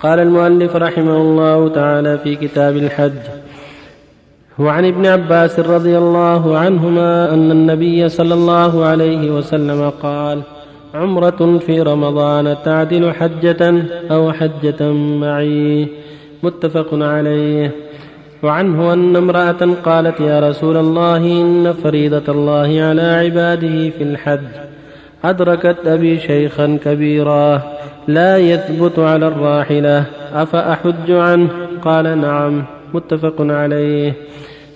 [0.00, 3.22] قال المؤلف رحمه الله تعالى في كتاب الحج
[4.58, 10.42] وعن ابن عباس رضي الله عنهما أن النبي صلى الله عليه وسلم قال
[10.94, 15.88] عمرة في رمضان تعدل حجة أو حجة معي
[16.42, 17.70] متفق عليه.
[18.42, 24.48] وعنه أن امرأة قالت يا رسول الله إن فريضة الله على عباده في الحج.
[25.24, 27.62] أدركت أبي شيخا كبيرا
[28.08, 30.04] لا يثبت على الراحلة
[30.34, 31.48] أفأحج عنه؟
[31.82, 34.12] قال نعم متفق عليه.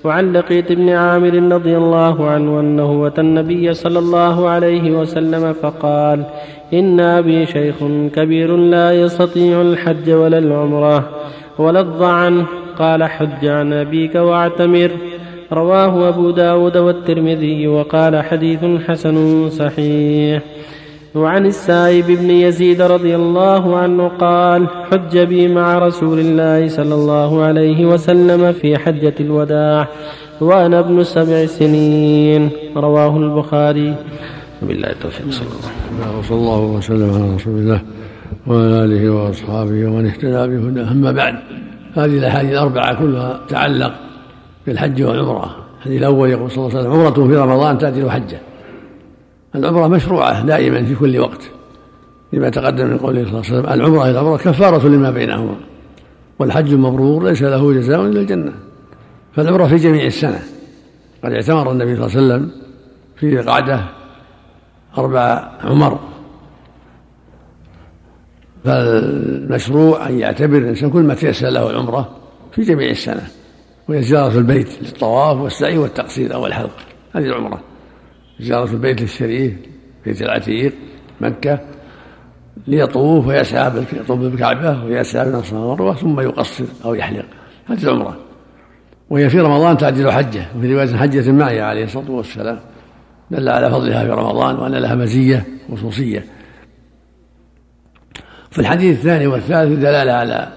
[0.04, 6.24] وعن لقيط بن عامر رضي الله عنه أنه أتى النبي صلى الله عليه وسلم فقال
[6.72, 7.74] إن أبي شيخ
[8.14, 11.08] كبير لا يستطيع الحج ولا العمرة
[11.58, 12.44] ولا الضعن
[12.78, 14.90] قال حج عن أبيك واعتمر.
[15.52, 20.42] رواه أبو داود والترمذي وقال حديث حسن صحيح.
[21.14, 27.42] وعن السائب بن يزيد رضي الله عنه قال حج بي مع رسول الله صلى الله
[27.42, 29.88] عليه وسلم في حجة الوداع
[30.40, 32.50] وأنا ابن سبع سنين.
[32.76, 33.94] رواه البخاري.
[34.62, 35.30] وبالله التوفيق.
[35.30, 35.70] صلى الله
[36.04, 36.18] عليه وسلم.
[36.18, 37.80] وصلى الله وسلم على رسول الله
[38.46, 40.92] وعلى آله وأصحابه ومن اهتدى بهداه.
[40.92, 41.34] أما بعد
[41.94, 44.07] هذه الأحاديث الأربعة كلها تعلق
[44.68, 45.56] بالحج والعمرة.
[45.78, 48.40] الحديث الأول يقول صلى الله عليه وسلم عمرة في رمضان تعدل حجة.
[49.54, 51.50] العمرة مشروعة دائما في كل وقت.
[52.32, 55.56] لما تقدم من قوله صلى الله عليه وسلم العمرة العمرة كفارة لما بينهما.
[56.38, 58.52] والحج المبرور ليس له جزاء إلا الجنة.
[59.32, 60.42] فالعمرة في جميع السنة.
[61.24, 62.50] قد اعتمر النبي صلى الله عليه وسلم
[63.16, 63.84] في ذي القعدة
[64.98, 65.98] أربع عمر.
[68.64, 72.08] فالمشروع أن يعتبر الإنسان كل ما تيسر له العمرة
[72.52, 73.28] في جميع السنة.
[73.88, 76.76] وهي زيارة البيت للطواف والسعي والتقصير أو الحلق
[77.14, 77.60] هذه العمرة.
[78.40, 79.52] زيارة البيت الشريف
[80.04, 80.72] بيت العتيق
[81.20, 81.60] مكة
[82.66, 87.24] ليطوف ويسعى يطوف بالكعبة ويسعى أصنام المروة ثم يقصر أو يحلق.
[87.66, 88.16] هذه العمرة.
[89.10, 90.46] وهي في رمضان تعدل حجة.
[90.56, 92.60] وفي رواية حجة معي عليه الصلاة والسلام.
[93.30, 96.24] دل على فضلها في رمضان وأن لها مزية خصوصية.
[98.50, 100.52] في الحديث الثاني والثالث دلالة على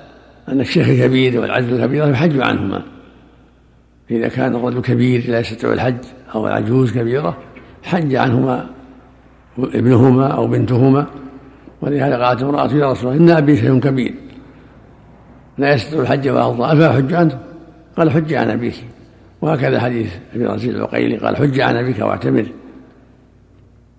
[0.50, 2.84] أن الشيخ الكبير والعجز الكبير يحج عنهما.
[4.12, 6.06] إذا كان الرجل كبير لا يستطيع الحج
[6.36, 7.38] أو العجوز كبيرة
[7.84, 8.70] حج عنهما
[9.58, 11.08] ابنهما أو بنتهما.
[11.82, 14.14] ولهذا قالت امرأة يا رسول الله إن أبي شيء كبير
[15.58, 17.40] لا يستطيع الحج ولا أفأحج عنه
[17.98, 18.76] قال حج عن أبيك.
[19.42, 22.46] وهكذا حديث أبي رزيل العقيلي قال حج عن أبيك واعتمر.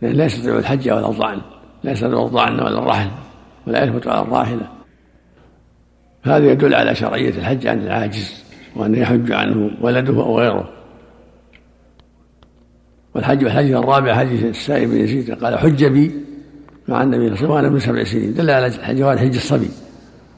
[0.02, 1.40] لأن لا يستطيع الحج ولا الضعن
[1.82, 3.10] لا يستطيع الضعن ولا الرحل
[3.66, 4.68] ولا يثبت على الراحلة.
[6.22, 8.51] هذا يدل على شرعية الحج عن العاجز.
[8.76, 10.68] وأن يحج عنه ولده أو غيره
[13.14, 16.10] والحج الحديث الرابع حديث السائب بن يزيد قال حج بي
[16.88, 18.34] مع النبي صلى الله عليه وسلم وأنا من سبع سنين.
[18.34, 19.68] دل على جواز حج الصبي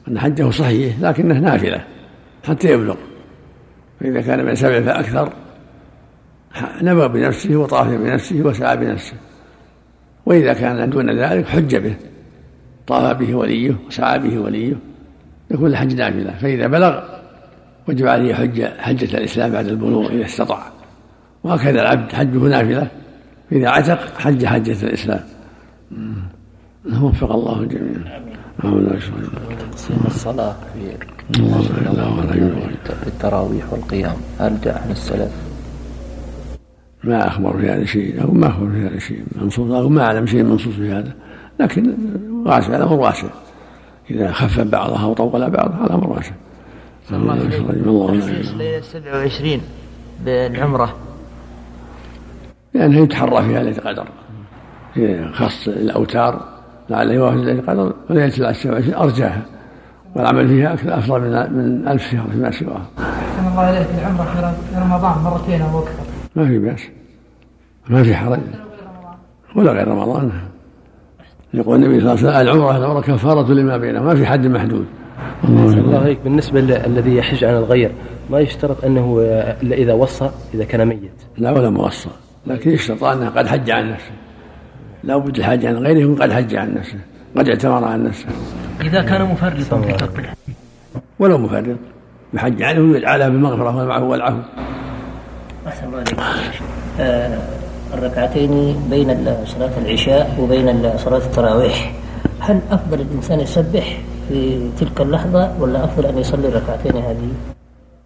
[0.07, 1.85] أن حجه صحيح لكنه نافلة
[2.43, 2.95] حتى يبلغ.
[3.99, 5.33] فإذا كان من سبع فأكثر
[6.81, 9.13] نبغ بنفسه وطاف بنفسه وسعى بنفسه.
[10.25, 11.95] وإذا كان دون ذلك حج به
[12.87, 14.73] طاف به وليه وسعى به وليه
[15.51, 16.31] يكون الحج نافلة.
[16.41, 17.03] فإذا بلغ
[17.89, 20.63] وجب عليه حج حجة الإسلام بعد البلوغ إذا استطاع.
[21.43, 22.87] وهكذا العبد حجه نافلة
[23.51, 25.23] إذا عتق حج حجة الإسلام.
[27.01, 28.21] وفق الله الجميع
[29.71, 30.55] تقسيم الصلاة
[31.33, 34.15] في التراويح والقيام.
[34.39, 35.31] هل جاء عن السلف؟
[37.03, 40.25] ما أخبر في هذا شيء أو ما أخبر في هذا شيء منصوص أو ما أعلم
[40.25, 41.13] شيء منصوص في هذا.
[41.59, 41.95] لكن
[42.45, 43.27] واسع الأمر واسع
[44.11, 46.31] إذا خفف بعضها وطول بعضها الأمر واسع
[47.11, 48.11] الله
[48.57, 49.61] ليلة 27
[50.25, 50.95] بالعمرة
[52.73, 54.07] لأنه يتحرى فيها ليلة القدر
[55.33, 56.41] خاص الأوتار
[56.89, 59.41] لعله يوافق ليلة القدر وليلة العشر والعشرين أرجاها
[60.15, 62.85] والعمل فيها أكثر أفضل من من ألف شهر فيما سواها.
[62.99, 64.23] أحسن الله إليك العمرة
[64.73, 66.03] في رمضان مرتين أو أكثر.
[66.35, 66.81] ما في بأس.
[67.89, 68.39] ما في حرج.
[69.55, 70.31] ولا غير رمضان.
[71.53, 74.85] يقول النبي صلى الله عليه وسلم العمرة العمرة كفارة لما بينها ما في حد محدود.
[75.47, 76.19] الله عليك.
[76.23, 77.91] بالنسبة الذي يحج عن الغير
[78.29, 79.17] ما يشترط أنه
[79.61, 81.11] إلا إذا وصى إذا كان ميت.
[81.37, 82.09] لا ولا موصى.
[82.47, 84.11] لكن يشترط أنه قد حج عن نفسه.
[85.03, 86.97] لا بد الحج عن غيره يكون قد حج عن نفسه
[87.37, 88.25] قد اعتمر عن نفسه.
[88.81, 90.29] إذا كان مفرطا في ترك
[91.19, 91.77] ولو مفرط.
[92.33, 94.37] يحج عنه ويجعلها بالمغفره والعفو والعفو.
[95.67, 96.03] أحسن الله
[96.99, 97.37] آه
[97.93, 101.93] الركعتين بين صلاة العشاء وبين صلاة التراويح.
[102.39, 103.97] هل أفضل الإنسان يسبح
[104.29, 107.27] في تلك اللحظة ولا أفضل أن يصلي الركعتين هذه؟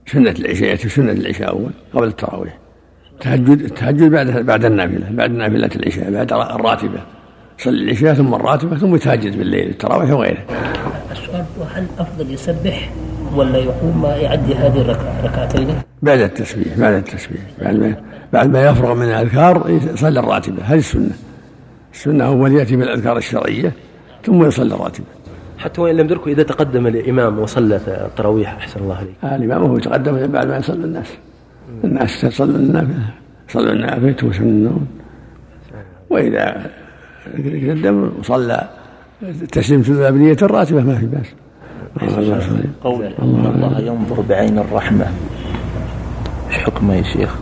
[0.08, 2.58] سنة العشاء سنة العشاء أول قبل التراويح.
[3.14, 7.00] التهجد التهجد بعد بعد النافلة بعد نافلة العشاء بعد الراتبة.
[7.60, 10.46] يصلي العشاء ثم الراتبة ثم يتهجد بالليل التراويح وغيره.
[11.12, 12.90] السؤال هل أفضل يسبح
[13.36, 15.68] ولا يقوم ما يعدي هذه الركعة ركعتين؟
[16.02, 17.42] بعد التسبيح بعد التسبيح.
[17.62, 17.96] بعد ما
[18.34, 20.64] بعد ما يفرغ من الأذكار يصلي الراتبة.
[20.64, 21.12] هذه السنة.
[21.94, 23.74] السنة أول يأتي بالأذكار الشرعية
[24.26, 25.06] ثم يصلي الراتبة.
[25.60, 29.16] حتى وإن لم يدركه إذا تقدم الإمام وصلى التراويح أحسن الله عليك.
[29.24, 31.08] آه، الإمام هو يتقدم بعد ما يصلي الناس.
[31.84, 33.10] الناس يصلون النافلة
[33.50, 34.88] يصلون النافلة ويسنون
[36.10, 36.72] وإذا
[37.36, 38.70] قدم وصلى
[39.52, 41.26] تسليم الأبنية الراتبة ما في بأس.
[42.84, 43.06] قول.
[43.06, 45.08] إن الله ينظر بعين الرحمة.
[46.48, 47.36] إيش حكمه يا شيخ؟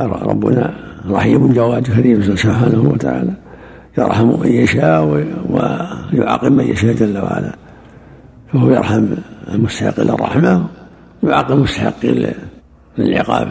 [0.00, 0.74] ربنا
[1.10, 3.32] رحيم جواد كريم سبحانه وتعالى.
[3.98, 5.04] يرحم من يشاء
[5.50, 7.52] ويعاقب من يشاء جل وعلا.
[8.52, 9.06] فهو يرحم
[9.54, 10.66] المستحق للرحمة
[11.22, 12.06] ويعاقب المستحق
[12.98, 13.48] للعقاب.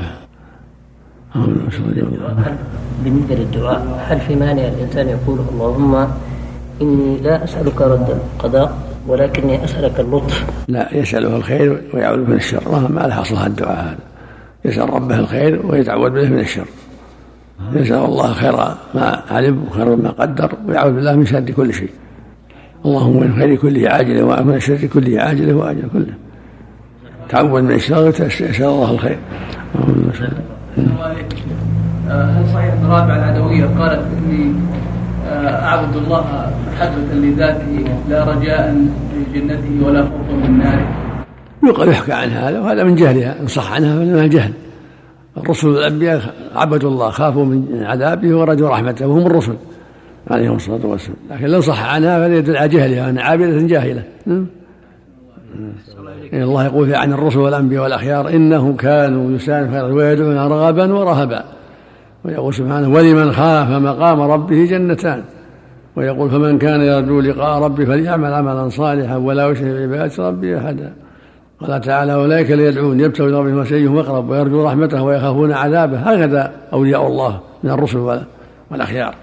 [3.03, 6.07] بالنسبة للدعاء هل في مانع الإنسان يقول اللهم
[6.81, 8.77] إني لا أسألك رد القضاء
[9.07, 12.89] ولكني أسألك اللطف؟ لا يسأله الخير ويعوذ من الشر.
[12.89, 13.97] ما له أصلها الدعاء هذا.
[14.65, 16.65] يسأل ربه الخير ويتعوذ به من الشر.
[17.73, 18.55] يسأل الله خير
[18.95, 21.89] ما علم وخير ما قدر ويعوذ بالله من شر كل شيء.
[22.85, 26.13] اللهم من خير كله عاجله ومن شر كله عاجله واجله كله
[27.29, 29.17] تعوذ من الشر يسأل الله الخير.
[32.11, 34.53] هل صحيح أن رابعه العدوية قالت إني
[35.29, 40.87] آه، أعبد الله محبه لذاته لا رجاء في جنته ولا خوفا من ناره؟
[41.63, 44.51] يقال يحكى عن هذا وهذا من جهلها إن صح عنها فإنها جهل.
[45.37, 46.21] الرسل والانبياء
[46.55, 49.55] عبدوا الله خافوا من عذابه ورجوا رحمته وهم الرسل
[50.27, 51.17] عليهم الصلاة والسلام.
[51.31, 54.03] لكن لو صح عنها فليدل على جهلها انها عابدة جاهلة.
[54.25, 54.45] نعم.
[56.33, 61.43] إن الله يقول عن الرسل والأنبياء والأخيار إنهم كانوا يسارعون خيرا ويدعون رغبا ورهبا.
[62.25, 65.23] ويقول سبحانه ولمن خاف مقام ربه جنتان
[65.95, 70.93] ويقول فمن كان يرجو لقاء ربه فليعمل عملا صالحا ولا يشرك بعبادة ربه أحدا
[71.67, 75.97] قال تعالى أولئك ليدعون يبتغون إلى ربهم وسيهم أقرب ويرجو رحمته ويخافون عذابه.
[75.97, 78.19] هكذا أولياء الله من الرسل
[78.71, 79.15] والأخيار.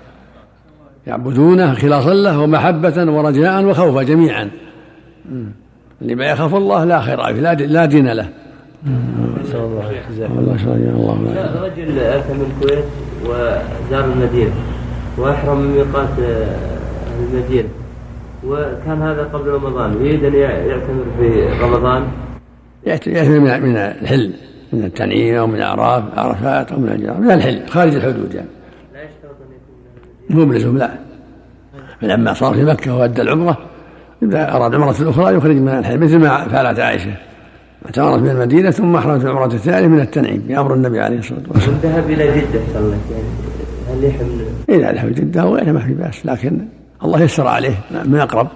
[1.06, 4.50] يعبدونه خلاصا له ومحبة ورجاء وخوفا جميعا.
[6.02, 8.29] اللي ما يخاف الله لا خير فيه لا دين له.
[9.44, 10.56] نسأل الله جزاك الله.
[10.56, 11.14] خير الله
[11.62, 12.85] رجل أتى من الكويت
[13.25, 14.52] وزار المدينة
[15.19, 16.08] وأحرم من ميقات
[17.20, 17.69] المدينة.
[18.46, 22.02] وكان هذا قبل رمضان يريد أن يعتمر في رمضان.
[22.87, 24.33] يعتمر من الحل
[24.73, 28.49] من التنعيم أو من أعراف عرفات أو من الجرام من الحل خارج الحدود يعني
[28.95, 30.91] لا يشترط أن يكون مو بلزوم لا
[32.01, 33.59] فلما صار في مكة وأدى العمرة
[34.23, 37.15] إذا أراد عمرة أخرى يخرج من الحل مثل ما فعلت عائشة
[37.87, 41.79] اعتمرت من المدينة ثم أحرمت العمرة الثانية من التنعيم بأمر النبي عليه الصلاة والسلام.
[41.83, 43.25] ذهب إلى جدة صلى يعني
[43.91, 46.59] هل يحمل؟ إذا ذهب جدة أو غيرها ما في بأس لكن
[47.05, 47.75] الله يسر عليه
[48.05, 48.49] من أقرب.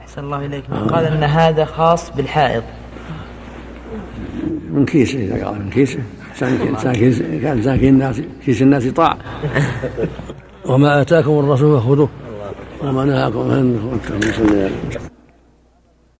[0.00, 2.62] أحسن الله إليك قال أن هذا خاص بالحائض.
[4.72, 5.98] من كيسه إذا قال من كيسه
[7.42, 9.16] كان ساكن الناس كيس الناس طاع.
[10.68, 12.08] وما آتاكم الرسول فخذوه.
[12.82, 13.98] وما نهاكم عنه.